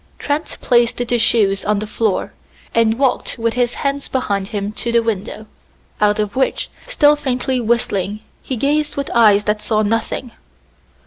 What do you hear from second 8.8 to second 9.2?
with